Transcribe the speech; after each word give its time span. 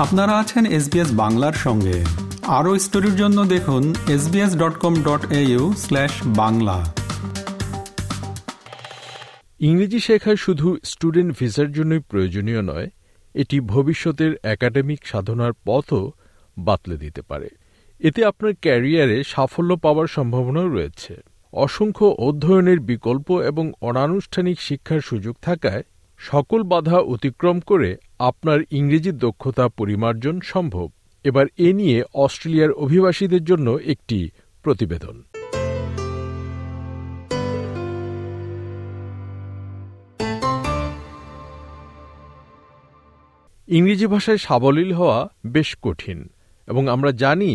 আপনারা 0.00 0.38
আছেন 0.38 0.66
এসবিএস 0.66 1.12
বাংলার 1.12 1.52
সঙ্গে। 1.52 2.04
আরও 2.46 2.78
স্টোরির 2.78 3.16
জন্য 3.16 3.44
দেখুন 3.44 3.94
SBS 4.08 4.56
dot 4.56 4.74
com 4.78 4.94
dot 5.02 5.26
Bangla. 6.24 6.94
ইংরেজি 9.60 10.00
শেখা 10.00 10.36
শুধু 10.36 10.78
স্টুডেন্ট 10.84 11.38
ভিসার 11.40 11.72
জন্যই 11.72 11.98
প্রয়োজনীয় 11.98 12.62
নয়, 12.62 12.90
এটি 13.34 13.60
ভবিষ্যতের 13.60 14.36
একাডেমিক 14.42 15.06
সাধনার 15.06 15.52
পথও 15.64 16.12
বাতলে 16.58 16.96
দিতে 16.96 17.22
পারে। 17.22 17.48
এতে 17.98 18.24
আপনার 18.24 18.52
ক্যারিয়ারে 18.62 19.22
সাফল্য 19.26 19.76
পাওয়ার 19.76 20.06
সম্ভাবনাও 20.06 20.68
রয়েছে। 20.68 21.16
অসংখ্য 21.52 22.04
অধ্যয়নের 22.04 22.80
বিকল্প 22.80 23.40
এবং 23.40 23.72
অনানুষ্ঠানিক 23.80 24.60
শিক্ষার 24.60 25.00
সুযোগ 25.00 25.36
থাকায় 25.42 25.82
সকল 26.20 26.60
বাধা 26.62 26.98
অতিক্রম 27.14 27.56
করে 27.60 27.96
আপনার 28.18 28.58
ইংরেজি 28.70 29.12
দক্ষতা 29.12 29.64
পরিমার্জন 29.68 30.36
সম্ভব। 30.44 30.88
এবার 31.24 31.46
এ 31.58 31.68
নিয়ে 31.72 31.98
অস্ট্রেলিয়ার 32.14 32.72
অভিবাসীদের 32.72 33.42
জন্য 33.44 33.78
একটি 33.84 34.18
প্রতিবেদন। 34.64 35.16
ইংরেজি 43.68 44.06
ভাষায় 44.06 44.38
সাবলীল 44.38 44.92
হওয়া 44.92 45.18
বেশ 45.46 45.70
কঠিন 45.82 46.18
এবং 46.68 46.82
আমরা 46.88 47.10
জানি 47.12 47.52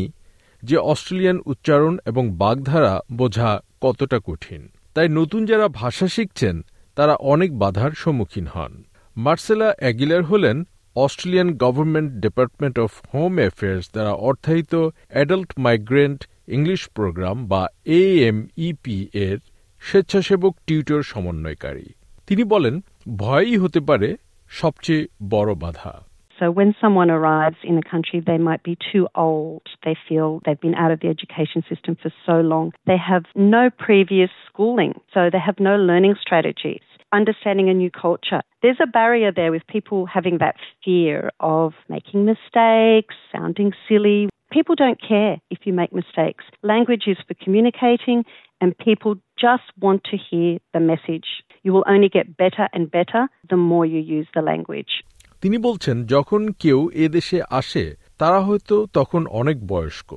যে 0.63 0.77
অস্ট্রেলিয়ান 0.77 1.38
উচ্চারণ 1.45 1.94
এবং 2.05 2.23
বাগধারা 2.38 2.94
বোঝা 3.13 3.50
কতটা 3.81 4.20
কঠিন। 4.25 4.61
তাই 4.94 5.08
নতুন 5.09 5.45
যারা 5.45 5.67
ভাষা 5.67 6.08
শিখছেন 6.08 6.55
তারা 6.98 7.16
অনেক 7.34 7.52
বাধার 7.63 7.91
সম্মুখীন 8.04 8.48
হন 8.54 8.73
মার্সেলা 9.16 9.70
অ্যাগিলার 9.80 10.23
হলেন 10.23 10.58
Australian 10.95 11.50
government 11.64 12.09
department 12.23 12.75
of 12.86 12.92
home 13.14 13.33
affairs 13.39 13.86
দ্বারা 13.94 14.14
অর্থায়িত 14.28 14.73
অ্যাডাল্ট 15.14 15.52
মাইগ্রেন্ট 15.58 16.19
ইংলিশ 16.47 16.81
প্রোগ্রাম 16.97 17.38
বা 17.52 17.61
এএমইপি 17.97 18.97
এর 19.25 19.38
স্বেচ্ছাসেবক 19.81 20.53
টিউটর 20.67 21.02
সমন্বয়কারী 21.11 21.88
তিনি 22.28 22.44
বলেন 22.53 22.75
ভয়ই 23.17 23.58
হতে 23.64 23.80
পারে 23.89 24.09
সবচেয়ে 24.52 25.03
বড় 25.30 25.52
বাধা 25.64 25.94
So 26.39 26.52
when 26.52 26.75
someone 26.81 27.09
arrives 27.09 27.58
in 27.64 27.78
a 27.78 27.81
country, 27.84 28.19
they 28.19 28.38
might 28.38 28.62
be 28.62 28.78
too 28.91 29.08
old. 29.16 29.64
They 29.86 29.95
feel 30.08 30.41
they've 30.44 30.59
been 30.59 30.75
out 30.75 30.91
of 30.91 31.00
the 31.00 31.08
education 31.08 31.64
system 31.69 31.95
for 32.02 32.12
so 32.25 32.36
long. 32.41 32.73
They 32.86 32.97
have 32.97 33.23
no 33.36 33.69
previous 33.88 34.31
schooling, 34.47 34.94
so 35.14 35.30
they 35.31 35.39
have 35.39 35.59
no 35.62 35.75
learning 35.78 36.16
strategies. 36.19 36.86
Understanding 37.14 37.69
a 37.69 37.75
new 37.75 37.92
culture. 38.06 38.42
There's 38.62 38.83
a 38.83 38.91
barrier 38.98 39.30
there 39.33 39.53
with 39.53 39.64
people 39.66 40.00
having 40.16 40.36
that 40.39 40.56
fear 40.84 41.19
of 41.41 41.69
making 41.89 42.20
mistakes, 42.33 43.14
sounding 43.34 43.70
silly. 43.86 44.20
People 44.56 44.75
don't 44.75 45.00
care 45.12 45.34
if 45.55 45.58
you 45.66 45.72
make 45.72 45.92
mistakes. 45.92 46.44
Language 46.72 47.05
is 47.12 47.19
for 47.27 47.34
communicating, 47.44 48.19
and 48.61 48.69
people 48.89 49.12
just 49.47 49.66
want 49.84 50.00
to 50.11 50.16
hear 50.27 50.50
the 50.75 50.83
message. 50.92 51.28
You 51.64 51.70
will 51.75 51.86
only 51.94 52.08
get 52.08 52.27
better 52.36 52.66
and 52.75 52.83
better 52.98 53.22
the 53.53 53.61
more 53.70 53.84
you 53.94 54.00
use 54.19 54.28
the 54.36 54.44
language. 54.53 54.92
তিনি 55.41 55.58
বলছেন 55.58 55.97
যখন 56.05 56.42
কেউ 56.58 56.78
এ 56.94 57.05
দেশে 57.08 57.39
আসে 57.50 57.84
তারা 58.19 58.41
হয়তো 58.41 58.77
তখন 58.92 59.22
অনেক 59.41 59.58
বয়স্ক 59.66 60.11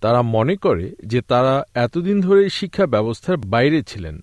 তারা 0.00 0.22
মনে 0.36 0.54
করে 0.56 0.86
যে 1.06 1.20
তারা 1.20 1.54
এতদিন 1.74 2.16
ধরে 2.20 2.42
শিক্ষা 2.48 2.86
ব্যবস্থার 2.86 3.36
বাইরে 3.36 3.82
ছিলেন 3.82 4.16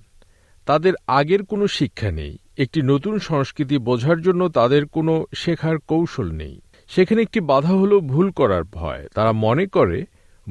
তাদের 0.67 0.93
আগের 1.07 1.45
কোনো 1.45 1.67
শিক্ষা 1.67 2.11
নেই। 2.11 2.39
একটি 2.59 2.83
নতুন 2.83 3.19
সংস্কৃতি 3.19 3.79
বোঝার 3.79 4.23
জন্য 4.23 4.49
তাদের 4.49 4.87
কোনো 4.87 5.25
শেখার 5.35 5.79
কৌশল 5.79 6.33
নেই। 6.33 6.61
সেখানে 6.89 7.23
একটি 7.23 7.41
বাধা 7.41 7.69
হলো 7.69 8.01
ভুল 8.01 8.31
করার 8.31 8.65
ভয়। 8.65 9.09
তারা 9.15 9.33
মনে 9.33 9.67
করে, 9.67 10.05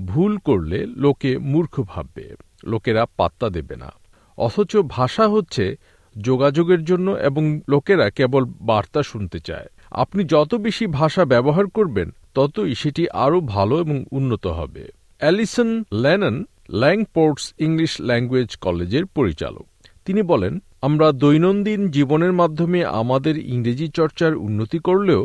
ভুল 0.06 0.38
করলে 0.38 0.86
লোকে 0.86 1.38
মূর্খ 1.38 1.84
ভাববে, 1.88 2.36
লোকেরা 2.66 3.06
পাত্তা 3.18 3.50
দেবে 3.50 3.76
না। 3.76 3.92
অথচ 4.38 4.78
ভাষা 4.78 5.28
হচ্ছে 5.28 5.76
যোগাযোগের 6.22 6.84
জন্য 6.84 7.12
এবং 7.12 7.62
লোকেরা 7.70 8.10
কেবল 8.10 8.46
বার্তা 8.46 9.04
শুনতে 9.04 9.40
চায়। 9.40 9.68
আপনি 9.92 10.24
যত 10.24 10.56
বেশি 10.56 10.88
ভাষা 10.88 11.26
ব্যবহার 11.26 11.68
করবেন, 11.68 12.12
ততই 12.34 12.76
সেটি 12.76 13.10
আরও 13.10 13.42
ভালো 13.42 13.80
এবং 13.80 14.06
উন্নত 14.12 14.48
হবে। 14.48 14.88
Alison 15.20 15.84
Lannon, 15.94 16.44
Langports 16.70 17.54
English 17.60 18.02
language 18.02 18.56
কলেজের 18.56 19.06
পরিচালক। 19.06 19.66
তিনি 20.06 20.22
বলেন 20.24 20.54
আমরা 20.82 21.08
দৈনন্দিন 21.24 21.82
জীবনের 21.88 22.34
মাধ্যমে 22.34 22.80
আমাদের 23.02 23.36
ইংরেজি 23.54 23.88
চর্চার 24.00 24.32
উন্নতি 24.48 24.80
করলেও 24.80 25.24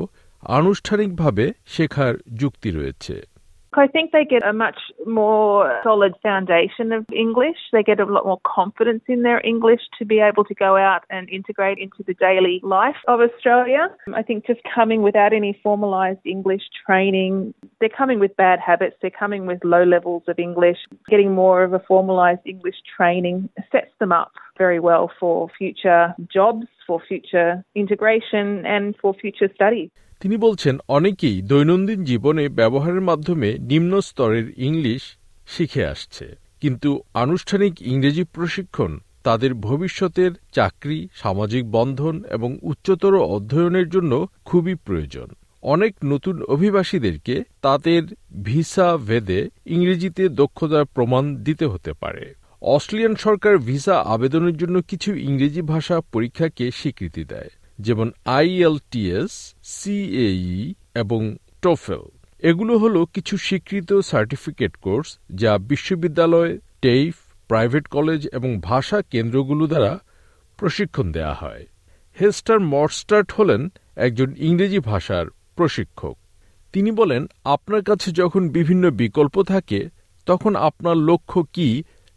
আনুষ্ঠানিকভাবে 0.59 1.45
শেখার 1.67 2.15
যুক্তি 2.41 2.71
রয়েছে 2.71 3.17
I 3.73 3.87
think 3.87 4.07
they 4.13 4.25
get 4.25 4.43
a 4.43 4.55
much 4.55 4.79
more 5.07 5.81
solid 5.83 6.15
foundation 6.23 6.87
of 6.93 7.05
English. 7.13 7.59
They 7.73 7.83
get 7.83 8.01
a 8.01 8.05
lot 8.05 8.25
more 8.25 8.41
confidence 8.59 9.05
in 9.07 9.21
their 9.23 9.41
English 9.45 9.83
to 9.99 10.05
be 10.07 10.19
able 10.21 10.45
to 10.45 10.55
go 10.55 10.73
out 10.79 11.03
and 11.11 11.29
integrate 11.29 11.79
into 11.79 12.03
the 12.09 12.15
daily 12.15 12.57
life 12.63 12.97
of 13.07 13.21
Australia. 13.21 13.83
I 14.15 14.23
think 14.23 14.47
just 14.47 14.63
coming 14.75 15.01
without 15.03 15.33
any 15.35 15.53
formalised 15.65 16.25
English 16.25 16.65
training, 16.85 17.33
they're 17.79 17.99
coming 18.03 18.19
with 18.19 18.35
bad 18.37 18.59
habits, 18.61 18.97
they're 19.01 19.11
coming 19.11 19.43
with 19.51 19.61
low 19.65 19.85
levels 19.85 20.23
of 20.27 20.39
English. 20.39 20.79
Getting 21.13 21.33
more 21.33 21.63
of 21.63 21.73
a 21.75 21.81
formalised 21.81 22.45
English 22.47 22.79
training 22.97 23.37
sets 23.73 23.93
them 23.99 24.13
up 24.13 24.33
very 24.59 24.81
well 24.89 25.07
for 25.21 25.35
future 25.59 26.05
jobs, 26.37 26.67
for 26.87 26.99
future 27.11 27.51
integration, 27.83 28.47
and 28.77 28.85
for 29.03 29.13
future 29.23 29.51
study. 29.55 29.85
তিনি 30.21 30.37
বলছেন 30.37 30.79
অনেকেই 30.89 31.43
দৈনন্দিন 31.43 32.05
জীবনে 32.05 32.49
ব্যবহারের 32.49 33.01
মাধ্যমে 33.01 33.57
নিম্ন 33.61 34.01
স্তরের 34.01 34.53
English 34.57 35.03
শিখে 35.47 35.87
আসছে। 35.87 36.37
কিন্তু 36.61 37.01
আনুষ্ঠানিক 37.15 37.83
ইংরেজি 37.83 38.25
প্রশিক্ষণ 38.25 38.99
তাদের 39.25 39.55
ভবিষ্যতের 39.55 40.31
চাকরি 40.53 41.09
সামাজিক 41.15 41.71
বন্ধন 41.71 42.25
এবং 42.31 42.59
উচ্চতর 42.63 43.15
অধ্যয়নের 43.19 43.89
জন্য 43.89 44.27
খুবই 44.45 44.75
প্রয়োজন। 44.75 45.29
অনেক 45.63 45.95
নতুন 46.05 46.43
অভিবাসীদেরকে 46.43 47.43
তাদের 47.63 48.03
ভিসা 48.43 48.97
ভেদে 48.97 49.49
ইংরেজিতে 49.67 50.29
দক্ষতার 50.29 50.85
প্রমাণ 50.85 51.37
দিতে 51.37 51.67
হতে 51.67 51.93
পারে। 51.93 52.35
অস্ট্রেলিয়ান 52.63 53.15
সরকার 53.25 53.55
ভিসা 53.69 53.97
আবেদনের 54.15 54.57
জন্য 54.57 54.77
কিছু 54.91 55.11
ইংরেজি 55.29 55.63
ভাষা 55.73 55.97
পরীক্ষাকে 56.13 56.65
স্বীকৃতি 56.71 57.23
দেয়, 57.33 57.51
যেমন 57.79 58.09
আইএলটিএস 58.39 59.33
সিএই 59.75 60.75
এবং 60.95 61.21
টোফেল। 61.63 62.05
এগুলো 62.43 62.75
হলো 62.79 63.01
কিছু 63.15 63.35
স্বীকৃত 63.47 63.91
সার্টিফিকেট 64.11 64.73
কোর্স 64.85 65.09
যা 65.43 65.53
বিশ্ববিদ্যালয়, 65.71 66.53
টেইফ, 66.85 67.15
প্রাইভেট 67.51 67.85
কলেজ 67.87 68.21
এবং 68.33 68.51
ভাষা 68.71 68.99
কেন্দ্রগুলো 69.13 69.65
দ্বারা 69.67 69.93
প্রশিক্ষণ 70.59 71.07
দেয়া 71.13 71.35
হয়। 71.35 71.63
হেস্টার 72.19 72.59
মরস্টার্ট 72.73 73.29
হলেন 73.39 73.63
একজন 74.07 74.29
ইংরেজি 74.49 74.81
ভাষার 74.91 75.27
প্রশিক্ষক। 75.57 76.17
তিনি 76.75 76.91
বলেন, 77.01 77.23
আপনার 77.55 77.83
কাছে 77.89 78.09
যখন 78.21 78.43
বিভিন্ন 78.57 78.85
বিকল্প 79.01 79.37
থাকে, 79.53 79.81
তখন 80.27 80.53
আপনার 80.69 80.97
লক্ষ্য 81.09 81.41
কি 81.55 81.69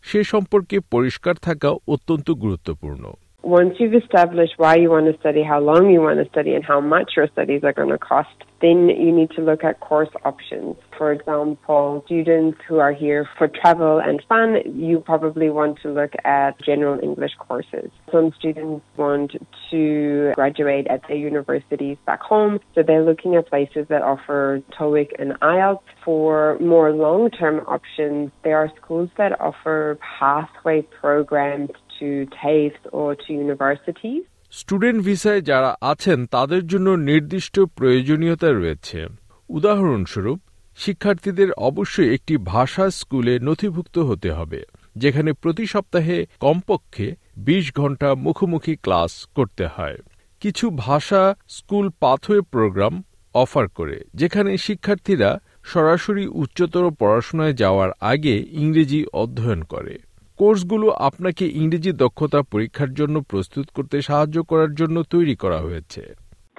সে 0.03 0.23
সম্পর্কে 0.23 0.79
পরিষ্কার 0.79 1.35
থাকা 1.35 1.69
অত্যন্ত 1.87 2.31
গুরুত্বপূর্ণ। 2.31 3.03
Once 3.49 3.73
you've 3.79 3.95
established 3.95 4.53
why 4.57 4.75
you 4.75 4.91
want 4.91 5.11
to 5.11 5.19
study, 5.19 5.41
how 5.41 5.59
long 5.59 5.89
you 5.89 5.99
want 5.99 6.23
to 6.23 6.29
study, 6.29 6.53
and 6.53 6.63
how 6.63 6.79
much 6.79 7.13
your 7.17 7.27
studies 7.29 7.63
are 7.63 7.73
going 7.73 7.89
to 7.89 7.97
cost, 7.97 8.29
then 8.61 8.87
you 8.89 9.11
need 9.11 9.31
to 9.31 9.41
look 9.41 9.63
at 9.63 9.79
course 9.79 10.09
options. 10.23 10.75
For 10.95 11.11
example, 11.11 12.03
students 12.05 12.59
who 12.67 12.77
are 12.77 12.93
here 12.93 13.27
for 13.39 13.47
travel 13.47 13.97
and 13.97 14.21
fun, 14.29 14.57
you 14.79 14.99
probably 14.99 15.49
want 15.49 15.79
to 15.81 15.91
look 15.91 16.13
at 16.25 16.61
general 16.63 16.99
English 17.01 17.31
courses. 17.39 17.89
Some 18.11 18.33
students 18.37 18.85
want 18.97 19.31
to 19.71 20.31
graduate 20.35 20.85
at 20.85 21.02
their 21.07 21.17
universities 21.17 21.97
back 22.05 22.22
home, 22.22 22.59
so 22.75 22.84
they're 22.84 23.03
looking 23.03 23.34
at 23.34 23.49
places 23.49 23.87
that 23.90 24.03
offer 24.03 24.61
TOEIC 24.78 25.13
and 25.17 25.31
IELTS. 25.40 25.81
For 26.05 26.57
more 26.59 26.91
long-term 26.91 27.61
options, 27.67 28.31
there 28.43 28.57
are 28.57 28.72
schools 28.81 29.09
that 29.17 29.40
offer 29.41 29.97
pathway 30.19 30.81
programs 30.81 31.72
to 31.99 32.07
TAFE 32.40 32.79
or 32.99 33.09
to 33.22 33.29
universities. 33.46 34.22
Student 34.51 34.99
ভিসায় 35.03 35.41
যারা 35.41 35.75
আছেন, 35.81 36.25
তাদের 36.25 36.67
জন্য 36.67 36.90
নির্দিষ্ট 36.90 37.59
প্রয়োজনীয়তা 37.59 38.49
রয়েছে। 38.51 39.07
উদাহরণস্বরূপ, 39.49 40.40
শিক্ষার্থীদের 40.78 41.51
অবশ্যই 41.51 42.13
একটি 42.13 42.37
ভাষা 42.37 42.90
স্কুলে 42.90 43.40
নথিভুক্ত 43.40 43.97
হতে 43.97 44.31
হবে, 44.31 44.61
যেখানে 44.96 45.34
প্রতি 45.34 45.66
সপ্তাহে 45.66 46.25
কমপক্ষে 46.40 47.16
২০ 47.37 47.66
ঘণ্টা 47.78 48.16
মুখোমুখি 48.16 48.75
ক্লাস 48.75 49.25
করতে 49.35 49.66
হয়। 49.67 49.97
কিছু 50.41 50.69
ভাষা 50.69 51.35
স্কুল 51.47 51.90
পাথওয়ে 51.99 52.41
প্রোগ্রাম 52.41 53.03
অফার 53.34 53.67
করে, 53.67 53.97
যেখানে 54.13 54.57
শিক্ষার্থীরা 54.57 55.40
সরাসরি 55.63 56.28
উচ্চতর 56.28 56.85
পড়াশোনায় 56.91 57.53
যাওয়ার 57.53 57.91
আগে 58.02 58.35
ইংরেজি 58.52 59.05
অধ্যয়ন 59.13 59.61
করে। 59.63 59.95
কোর্সগুলো 60.40 60.88
আপনাকে 61.09 61.46
ইংরেজি 61.62 61.91
দক্ষতা 62.03 62.40
পরীক্ষার 62.53 62.91
জন্য 63.00 63.16
প্রস্তুত 63.32 63.68
করতে 63.76 63.97
সাহায্য 64.09 64.38
করার 64.52 64.72
জন্য 64.80 64.97
তৈরি 65.14 65.36
করা 65.44 65.59
হয়েছে 65.68 66.03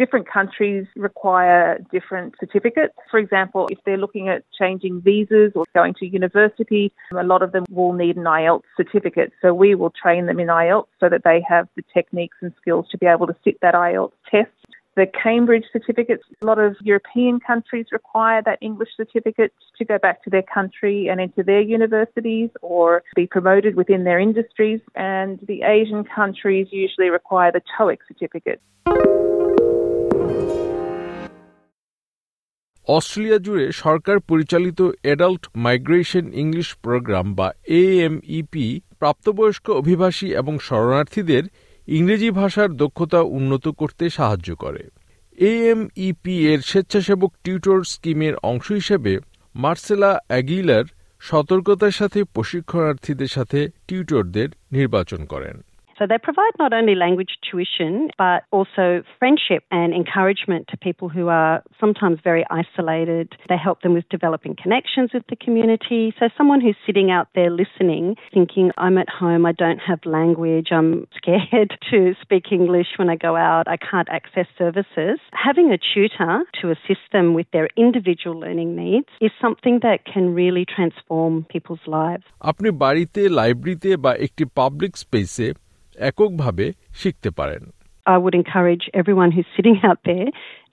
different 0.03 0.29
countries 0.39 0.85
require 1.09 1.63
different 1.97 2.31
certificates. 2.43 2.97
For 3.13 3.19
example, 3.25 3.63
if 3.75 3.79
they're 3.85 4.05
looking 4.07 4.27
at 4.35 4.41
changing 4.61 4.95
visas 5.09 5.51
or 5.59 5.65
going 5.81 5.95
to 6.01 6.05
university, 6.21 6.85
a 7.25 7.27
lot 7.33 7.43
of 7.47 7.51
them 7.55 7.65
will 7.79 7.95
need 8.03 8.17
an 8.23 8.29
IELTS 8.41 8.69
certificate. 8.81 9.31
So 9.43 9.49
we 9.65 9.71
will 9.79 9.93
train 10.03 10.23
them 10.29 10.39
in 10.45 10.49
IELTS 10.65 10.91
so 11.01 11.07
that 11.13 11.23
they 11.29 11.39
have 11.53 11.65
the 11.79 11.85
techniques 11.97 12.39
and 12.43 12.53
skills 12.61 12.85
to 12.93 12.97
be 13.03 13.07
able 13.15 13.27
to 13.33 13.37
sit 13.45 13.57
that 13.65 13.75
IELTS 13.89 14.17
test. 14.33 14.70
The 14.98 15.08
Cambridge 15.24 15.66
certificates, 15.74 16.24
a 16.42 16.46
lot 16.46 16.58
of 16.58 16.78
European 16.82 17.42
countries 17.42 17.88
require 17.92 18.42
that 18.44 18.58
English 18.62 18.92
certificate 18.96 19.52
to 19.78 19.84
go 19.84 19.98
back 19.98 20.24
to 20.24 20.30
their 20.30 20.48
country 20.58 21.10
and 21.10 21.20
into 21.20 21.44
their 21.44 21.60
universities 21.60 22.50
or 22.62 23.04
be 23.14 23.28
promoted 23.28 23.76
within 23.76 24.06
their 24.06 24.20
industries. 24.20 24.80
And 24.96 25.38
the 25.52 25.64
Asian 25.64 26.06
countries 26.06 26.68
usually 26.72 27.10
require 27.10 27.52
the 27.52 27.64
TOEIC 27.74 28.00
certificate. 28.08 28.60
Australia 32.88 33.40
জুড়ে 33.46 33.66
সরকার 33.84 34.18
পরিচালিত 34.30 34.80
adult 35.06 35.44
migration 35.66 36.26
English 36.44 36.70
programme 36.86 37.26
বা 37.40 37.48
এএমইপি 37.80 38.68
প্রাপ্তবয়স্ক 39.02 39.66
অভিবাসী 39.82 40.28
এবং 40.42 40.54
শরণার্থীদের 40.68 41.44
ইংরেজি 41.91 42.31
ভাষার 42.31 42.71
দক্ষতা 42.77 43.21
উন্নত 43.21 43.69
করতে 43.69 44.11
সাহায্য 44.11 44.57
করে। 44.57 44.83
এএমইপি 45.39 46.35
এর 46.49 46.61
স্বেচ্ছাসেবক 46.61 47.33
টিউটর 47.45 47.79
স্কিমের 47.85 48.35
অংশ 48.43 48.73
হিসেবে 48.73 49.13
মার্সেলা 49.55 50.19
অ্যাগিলার 50.29 50.85
সতর্কতার 51.21 51.91
সাথে 51.91 52.25
প্রশিক্ষণার্থীদের 52.25 53.27
সাথে 53.27 53.69
টিউটরদের 53.89 54.49
নির্বাচন 54.73 55.25
করেন। 55.25 55.57
So 56.00 56.06
they 56.06 56.18
provide 56.18 56.52
not 56.60 56.74
only 56.74 56.94
language 56.94 57.38
tuition, 57.50 58.10
but 58.18 58.44
also 58.52 59.04
friendship 59.18 59.64
and 59.72 59.94
encouragement 59.94 60.68
to 60.70 60.78
people 60.78 61.08
who 61.08 61.30
are 61.30 61.64
sometimes 61.80 62.20
very 62.22 62.46
isolated. 62.50 63.34
They 63.48 63.56
help 63.58 63.82
them 63.82 63.94
with 63.94 64.08
developing 64.10 64.56
connections 64.62 65.12
with 65.14 65.24
the 65.30 65.38
community. 65.38 66.14
So 66.20 66.28
someone 66.38 66.60
who's 66.60 66.76
sitting 66.86 67.12
out 67.12 67.30
there 67.34 67.50
listening, 67.50 68.16
thinking, 68.34 68.72
I'm 68.78 68.98
at 68.98 69.08
home, 69.08 69.46
I 69.46 69.54
don't 69.54 69.80
have 69.80 70.00
language, 70.06 70.68
I'm 70.72 71.08
scared 71.16 71.72
to 71.92 72.14
speak 72.22 72.52
English 72.52 72.88
when 72.98 73.10
I 73.10 73.16
go 73.16 73.38
out, 73.38 73.68
I 73.68 73.78
can't 73.78 74.10
access 74.10 74.48
services. 74.58 75.20
Having 75.32 75.72
a 75.72 75.78
tutor 75.78 76.44
to 76.62 76.72
assist 76.72 77.06
them 77.14 77.34
with 77.34 77.48
their 77.54 77.70
individual 77.78 78.38
learning 78.38 78.76
needs 78.76 79.08
is 79.22 79.32
something 79.42 79.80
that 79.84 80.04
can 80.06 80.34
really 80.34 80.66
transform 80.66 81.46
people's 81.54 81.86
lives. 81.88 82.24
আপনি 82.52 82.70
বাড়িতে 82.84 83.22
লাইব্রেরিতে 83.40 83.92
বা 84.04 84.12
একটি 84.26 84.44
public 84.60 84.94
স্পেসে 85.06 85.48
এককভাবে 86.08 86.66
শিখতে 87.02 87.30
পারেন 87.40 87.64
I 88.14 88.18
would 88.24 88.36
encourage 88.44 88.84
everyone 89.02 89.32
who's 89.32 89.50
sitting 89.56 89.78
out 89.88 90.00
there 90.10 90.28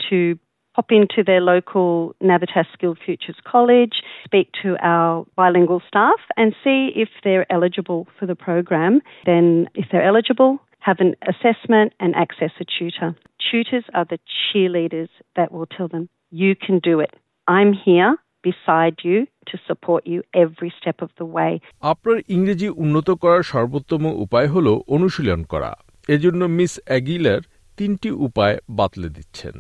to 0.09 0.39
pop 0.75 0.91
into 0.91 1.23
their 1.25 1.41
local 1.41 2.15
Navitas 2.23 2.67
Skill 2.73 2.95
Futures 3.05 3.37
College, 3.45 4.03
speak 4.25 4.49
to 4.63 4.77
our 4.83 5.27
bilingual 5.37 5.83
staff, 5.87 6.21
and 6.37 6.55
see 6.65 6.91
if 6.95 7.09
they're 7.25 7.51
eligible 7.51 8.07
for 8.19 8.27
the 8.27 8.35
program. 8.35 9.01
Then, 9.27 9.69
if 9.75 9.87
they're 9.91 10.05
eligible, 10.05 10.61
have 10.81 10.99
an 10.99 11.15
assessment 11.27 11.93
and 12.01 12.15
access 12.15 12.51
a 12.61 12.65
tutor. 12.65 13.15
Tutors 13.51 13.85
are 13.95 14.05
the 14.05 14.19
cheerleaders 14.35 15.09
that 15.37 15.53
will 15.53 15.67
tell 15.67 15.89
them, 15.89 16.09
You 16.31 16.57
can 16.57 16.79
do 16.79 17.01
it. 17.01 17.15
I'm 17.47 17.73
here 17.73 18.17
beside 18.43 18.97
you 19.03 19.27
To 19.48 19.56
support 19.70 20.02
you 20.06 20.20
every 20.36 20.72
step 20.80 20.98
of 21.02 21.10
the 21.20 21.28
way. 21.38 21.52
আপনার 21.92 22.18
ইংরেজি 22.36 22.68
উন্নত 22.84 23.10
করার 23.24 23.44
সর্বোত্তম 23.54 24.04
উপায় 24.26 24.48
হলো 24.48 24.74
অনুশীলন 24.96 25.42
করা 25.44 25.72
এজন্য 26.10 26.42
মিস 26.58 26.74
অ্যাগিলার 26.88 27.42
তিনটি 27.78 28.10
উপায় 28.28 28.56
বাতলে 28.80 29.10
দিচ্ছেন 29.10 29.56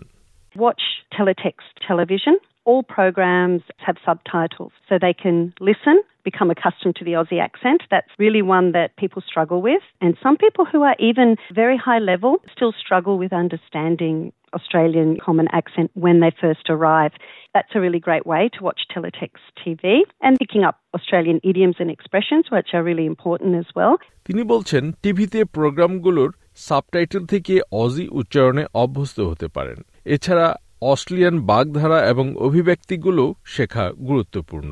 Watch 0.56 0.86
teletext 1.12 1.74
television. 1.88 2.36
All 2.67 2.82
programs 2.82 3.62
have 3.87 3.97
subtitles 4.06 4.73
so 4.88 4.93
they 4.97 5.14
can 5.25 5.53
listen, 5.61 5.97
become 6.25 6.49
accustomed 6.50 6.97
to 6.97 7.05
the 7.05 7.12
Aussie 7.12 7.41
accent. 7.41 7.81
That's 7.91 8.12
really 8.19 8.43
one 8.43 8.70
that 8.73 8.88
people 8.97 9.20
struggle 9.26 9.61
with. 9.61 9.82
And 10.00 10.17
some 10.23 10.37
people 10.37 10.64
who 10.70 10.82
are 10.82 10.97
even 11.11 11.29
very 11.53 11.76
high 11.76 11.99
level 11.99 12.32
still 12.55 12.73
struggle 12.85 13.19
with 13.19 13.32
understanding 13.32 14.32
Australian 14.55 15.19
common 15.19 15.49
accent 15.53 15.91
when 15.94 16.20
they 16.20 16.31
first 16.41 16.67
arrive. 16.69 17.12
That's 17.55 17.73
a 17.75 17.81
really 17.81 17.99
great 17.99 18.26
way 18.26 18.49
to 18.56 18.64
watch 18.64 18.81
teletext 18.94 19.43
TV 19.62 19.82
and 20.20 20.38
picking 20.38 20.62
up 20.62 20.76
Australian 20.94 21.41
idioms 21.43 21.76
and 21.79 21.91
expressions, 21.91 22.44
which 22.50 22.69
are 22.75 22.82
really 22.82 23.06
important 23.06 23.53
as 23.62 23.69
well. 23.79 23.94
তিনি 24.26 24.43
বলছেন 24.53 24.85
টিভিতে 25.03 25.41
প্রোগ্রামগুলোর 25.56 26.31
subtitle 26.69 27.23
থেকে 27.26 27.55
Aussie 27.82 28.05
উচ্চারণে 28.20 28.64
অভ্যস্ত 28.82 29.19
হতে 29.31 29.47
পারেন 29.56 29.79
এছাড়া 30.14 30.47
Australian 30.81 31.39
বাগধারা 31.41 32.00
এবং 32.09 32.35
অভিব্যক্তিগুলো 32.35 33.33
শেখা 33.45 33.91
গুরুত্বপূর্ণ 33.91 34.71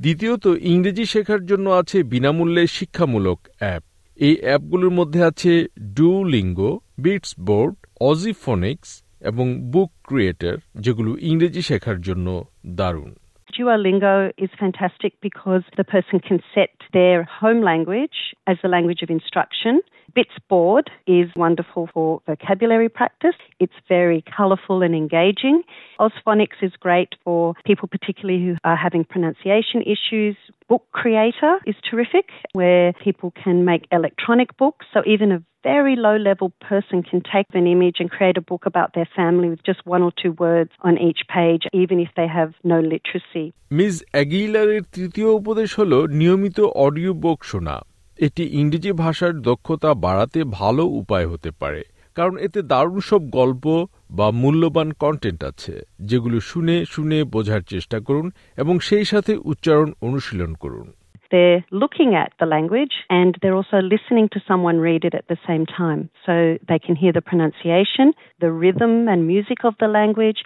দ্বিতীয়ত, 0.00 0.46
ইংরেজি 0.46 1.04
শেখার 1.04 1.46
জন্য 1.46 1.70
আছে 1.70 2.02
বিনামূল্যে 2.02 2.66
শিক্ষামূলক 2.66 3.38
অ্যাপ 3.58 3.82
এই 4.18 4.36
অ্যাপগুলোর 4.40 4.90
মধ্যে 4.90 5.24
আছে 5.24 5.52
ডু 5.94 6.24
লিঙ্গো 6.24 6.80
বিটস 6.98 7.34
বোর্ড 7.40 7.74
অজিফোনিক্স 8.00 9.02
এবং 9.20 9.46
বুক 9.72 9.90
ক্রিয়েটার, 10.04 10.56
যেগুলো 10.80 11.16
ইংরেজি 11.20 11.62
শেখার 11.62 12.00
জন্য 12.00 12.44
দারুণ 12.66 13.14
Duolingo 13.58 14.16
is 14.44 14.50
fantastic 14.64 15.12
because 15.22 15.64
the 15.80 15.86
person 15.94 16.16
can 16.28 16.38
set 16.54 16.74
their 16.92 17.18
home 17.40 17.60
language 17.62 18.18
as 18.46 18.56
the 18.62 18.68
language 18.68 19.00
of 19.04 19.10
instruction. 19.18 19.74
Bits 20.15 20.37
board 20.49 20.89
is 21.07 21.29
wonderful 21.35 21.89
for 21.93 22.21
vocabulary 22.27 22.89
practice. 22.89 23.35
It's 23.59 23.79
very 23.87 24.23
colourful 24.37 24.81
and 24.81 24.93
engaging. 24.93 25.63
Ozphonics 25.99 26.59
is 26.61 26.73
great 26.79 27.15
for 27.23 27.53
people 27.65 27.87
particularly 27.87 28.43
who 28.45 28.55
are 28.63 28.75
having 28.75 29.03
pronunciation 29.05 29.81
issues. 29.81 30.35
Book 30.67 30.83
Creator 30.91 31.59
is 31.65 31.75
terrific 31.89 32.27
where 32.53 32.93
people 32.93 33.31
can 33.43 33.63
make 33.65 33.83
electronic 33.91 34.55
books. 34.57 34.85
So 34.93 35.01
even 35.05 35.31
a 35.31 35.43
very 35.63 35.95
low 35.95 36.17
level 36.17 36.51
person 36.59 37.03
can 37.03 37.21
take 37.21 37.47
an 37.53 37.67
image 37.67 37.97
and 37.99 38.09
create 38.09 38.37
a 38.37 38.41
book 38.41 38.65
about 38.65 38.93
their 38.93 39.07
family 39.15 39.49
with 39.49 39.63
just 39.63 39.85
one 39.85 40.01
or 40.01 40.11
two 40.21 40.31
words 40.33 40.71
on 40.81 40.97
each 40.97 41.21
page, 41.33 41.63
even 41.73 41.99
if 41.99 42.09
they 42.15 42.27
have 42.27 42.51
no 42.63 42.79
literacy. 42.93 43.45
Miss 43.79 43.95
অ্যাগিলারের 44.13 44.81
তৃতীয় 44.95 45.29
উপদেশ 45.39 45.69
হল 45.79 45.93
নিয়মিত 46.21 46.59
audio 46.85 47.11
book 47.23 47.39
শোনা 47.51 47.75
এটি 48.18 48.44
ইংরেজি 48.60 48.92
ভাষার 48.92 49.34
দক্ষতা 49.40 49.90
বাড়াতে 49.94 50.40
ভালো 50.50 50.82
উপায় 51.00 51.26
হতে 51.26 51.50
পারে 51.60 51.82
কারণ 52.16 52.34
এতে 52.36 52.60
দারুণ 52.62 52.98
সব 53.00 53.22
গল্প 53.30 53.64
বা 54.10 54.26
মূল্যবান 54.42 54.88
কন্টেন্ট 55.00 55.40
আছে 55.44 55.74
যেগুলো 56.00 56.38
শুনে 56.40 56.76
শুনে 56.84 57.18
বোঝার 57.24 57.62
চেষ্টা 57.72 57.98
করুন 58.00 58.26
এবং 58.56 58.74
সেই 58.80 59.04
সাথে 59.04 59.32
উচ্চারণ 59.44 59.88
অনুশীলন 60.00 60.52
করুন 60.64 60.88
They're 61.30 61.64
looking 61.82 62.10
at 62.14 62.30
the 62.40 62.48
language 62.56 62.94
and 63.10 63.32
they're 63.40 63.58
also 63.62 63.78
listening 63.94 64.26
to 64.34 64.38
someone 64.48 64.76
read 64.88 65.02
it 65.08 65.14
at 65.20 65.26
the 65.32 65.40
same 65.48 65.64
time. 65.80 66.00
So 66.26 66.34
they 66.68 66.80
can 66.86 66.96
hear 67.02 67.12
the 67.18 67.26
pronunciation, 67.30 68.06
the 68.44 68.52
rhythm 68.62 68.92
and 69.12 69.20
music 69.34 69.60
of 69.68 69.74
the 69.82 69.90
language. 70.00 70.40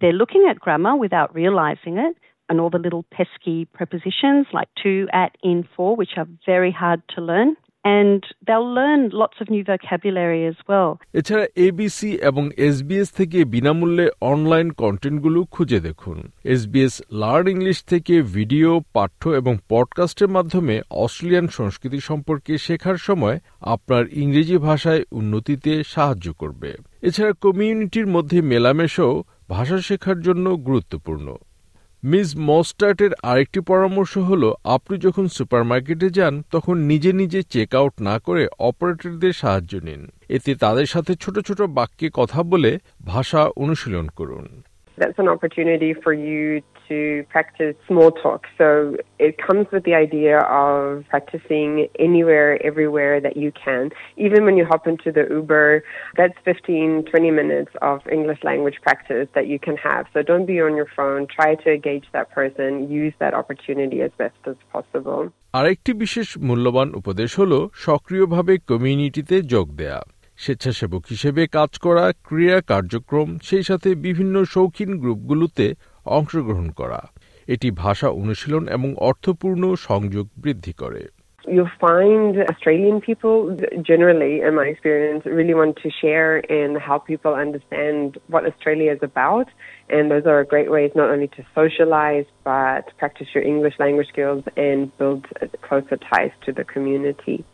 They're 0.00 0.20
looking 0.22 0.44
at 0.50 0.56
grammar 0.64 0.94
without 0.96 1.28
realizing 1.34 1.94
it 2.06 2.12
and 2.48 2.60
all 2.60 2.70
the 2.70 2.78
little 2.78 3.04
pesky 3.10 3.64
prepositions 3.66 4.46
like 4.52 4.68
to, 4.82 4.92
at, 5.12 5.32
in, 5.42 5.68
for, 5.74 5.96
which 5.96 6.14
are 6.16 6.28
very 6.46 6.72
hard 6.72 7.00
to 7.14 7.20
learn. 7.20 7.56
And 7.84 8.24
they'll 8.44 8.74
learn 8.74 9.10
lots 9.12 9.36
of 9.40 9.48
new 9.48 9.64
vocabulary 9.64 10.42
as 10.46 10.58
well. 10.68 10.90
এছাড়া 11.14 11.46
ABC 11.66 12.10
এবং 12.30 12.44
SBS 12.68 13.08
থেকে 13.10 13.38
বিনামূল্যে 13.44 14.06
online 14.20 14.68
কন্টেন্টগুলো 14.82 15.40
খুঁজে 15.50 15.78
দেখুন 15.80 16.18
SBS 16.44 16.94
learn 17.12 17.46
English 17.48 17.78
থেকে 17.82 18.14
video 18.36 18.70
পাঠ্য 18.92 19.22
এবং 19.30 19.54
পডকাস্টের 19.68 20.28
মাধ্যমে 20.28 20.74
অস্ট্রেলিয়ান 21.02 21.46
সংস্কৃতি 21.48 22.00
সম্পর্কে 22.00 22.52
শেখার 22.58 22.98
সময় 22.98 23.36
আপনার 23.66 24.04
ইংরেজি 24.22 24.56
ভাষায় 24.58 25.02
উন্নতিতে 25.10 25.72
সাহায্য 25.84 26.26
করবে 26.32 26.70
এছাড়া 27.02 27.32
কমিউনিটির 27.40 28.06
মধ্যে 28.06 28.38
মেলামেশাও 28.42 29.14
ভাষা 29.50 29.78
শেখার 29.78 30.18
জন্য 30.20 30.46
গুরুত্বপূর্ণ 30.58 31.26
মিস 32.12 32.28
মস্টার্টের 32.48 33.10
আরেকটি 33.22 33.60
পরামর্শ 33.60 34.18
হল, 34.18 34.42
আপনি 34.64 34.94
যখন 34.98 35.24
সুপারমার্কেটে 35.28 36.08
যান, 36.10 36.34
তখন 36.50 36.76
নিজে 36.90 37.10
নিজে 37.12 37.40
চেক 37.42 37.74
আউট 37.74 37.94
না 38.00 38.18
করে 38.18 38.42
অপারেটরদের 38.58 39.32
সাহায্য 39.32 39.72
নিন। 39.76 40.02
এতে 40.28 40.50
তাদের 40.54 40.86
সাথে 40.86 41.12
ছোট 41.14 41.36
ছোট 41.38 41.60
বাক্যে 41.78 42.08
কথা 42.14 42.42
বলে 42.42 42.78
ভাষা 43.06 43.42
অনুশীলন 43.56 44.06
করুন। 44.16 44.46
That's 44.98 45.18
an 45.24 45.28
opportunity 45.36 45.90
for 46.02 46.12
you 46.26 46.42
to 46.88 47.24
practice 47.28 47.74
small 47.86 48.10
talk. 48.10 48.42
So 48.58 48.96
it 49.18 49.34
comes 49.38 49.66
with 49.72 49.84
the 49.84 49.94
idea 49.94 50.38
of 50.40 51.04
practicing 51.08 51.88
anywhere, 51.98 52.50
everywhere 52.64 53.20
that 53.20 53.36
you 53.36 53.52
can. 53.64 53.90
Even 54.16 54.44
when 54.44 54.56
you 54.56 54.64
hop 54.64 54.86
into 54.86 55.10
the 55.12 55.24
Uber, 55.30 55.82
that's 56.16 56.38
15, 56.44 57.04
20 57.10 57.30
minutes 57.30 57.72
of 57.82 58.00
English 58.10 58.40
language 58.42 58.78
practice 58.82 59.28
that 59.34 59.46
you 59.46 59.58
can 59.58 59.76
have. 59.76 60.06
So 60.12 60.22
don't 60.22 60.46
be 60.46 60.60
on 60.60 60.76
your 60.76 60.90
phone. 60.96 61.26
Try 61.26 61.54
to 61.56 61.68
engage 61.74 62.06
that 62.12 62.30
person. 62.30 62.90
Use 62.90 63.14
that 63.18 63.34
opportunity 63.34 64.02
as 64.02 64.12
best 64.18 64.40
as 64.46 64.56
possible. 64.72 65.22
আরেকটি 65.58 65.92
বিশেষ 66.02 66.28
মূল্যবান 66.48 66.88
উপদেশ 67.00 67.30
হল 67.40 67.52
সক্রিয়ভাবে 67.86 68.54
কমিউনিটিতে 68.70 69.36
যোগ 69.54 69.66
দেয়া 69.80 70.00
স্বেচ্ছাসেবক 70.38 71.02
হিসেবে 71.10 71.42
কাজ 71.58 71.72
করা 71.78 72.04
ক্রিয়া 72.28 72.58
কার্যক্রম 72.72 73.28
সেই 73.48 73.64
সাথে 73.68 73.88
বিভিন্ন 74.06 74.34
শৌখিন 74.54 74.90
গ্রুপগুলোতে 75.02 75.66
অংশগ্রহণ 76.06 76.68
করা 76.70 77.00
এটি 77.48 77.68
ভাষা 77.70 78.08
অনুশীলন 78.08 78.64
এবং 78.68 78.88
অর্থপূর্ণ 79.08 79.62
সংযোগ 79.74 80.26
বৃদ্ধি 80.42 80.72
করে 80.72 81.02
you 81.48 81.66
find 81.80 82.32
Australian 82.50 83.00
people 83.00 83.56
generally, 83.82 84.40
in 84.40 84.54
my 84.54 84.66
experience, 84.66 85.24
really 85.24 85.54
want 85.54 85.76
to 85.84 85.90
share 85.90 86.32
and 86.52 86.76
help 86.76 87.06
people 87.06 87.34
understand 87.34 88.18
what 88.26 88.44
Australia 88.46 88.92
is 88.92 88.98
about. 89.02 89.46
And 89.88 90.10
those 90.10 90.26
are 90.26 90.42
great 90.44 90.70
ways 90.70 90.90
not 90.94 91.10
only 91.10 91.28
to 91.28 91.46
socialize, 91.54 92.26
but 92.44 92.96
practice 92.98 93.28
your 93.34 93.44
English 93.44 93.74
language 93.78 94.08
skills 94.08 94.42
and 94.56 94.96
build 94.98 95.26
closer 95.62 95.96
ties 95.96 96.32
to 96.46 96.52
the 96.52 96.64
community. 96.64 97.44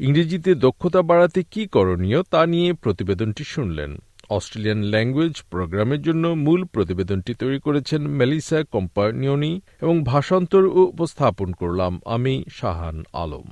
ইংরেজিতে 0.00 0.54
দক্ষতা 0.54 1.02
বাড়াতে 1.02 1.42
কি 1.42 1.66
করণীয় 1.66 2.22
তা 2.22 2.46
নিয়ে 2.46 2.72
প্রতিবেদনটি 2.72 3.44
শুনলেন। 3.44 3.98
Australian 4.30 4.82
language 4.82 5.42
প্রোগ্রামের 5.50 6.02
জন্য 6.02 6.28
মূল 6.28 6.64
প্রতিবেদনটি 6.64 7.34
তৈরি 7.34 7.60
করেছেন 7.60 8.06
মেলিসা 8.06 8.64
কম্পানিয়নি 8.72 9.60
এবং 9.82 10.04
ভাষান্তর 10.04 10.64
উপস্থাপন 10.66 11.52
করলাম 11.52 12.00
আমি 12.04 12.44
শাহান 12.50 13.04
আলম। 13.12 13.46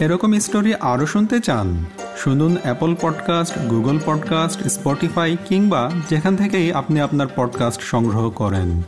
এরকম 0.00 0.38
স্টোরি 0.38 0.74
আরও 0.74 1.06
শুনতে 1.06 1.40
চান, 1.40 1.84
শুনুন 2.16 2.56
Apple 2.62 2.96
podcast 3.00 3.58
Google 3.58 3.98
podcast 4.04 4.62
Spotify 4.62 5.36
কিংবা 5.48 5.90
যেখান 6.10 6.36
থেকেই 6.36 6.72
আপনি 6.72 7.00
আপনার 7.00 7.26
পডকাস্ট 7.36 7.80
সংগ্রহ 7.82 8.30
করেন। 8.30 8.82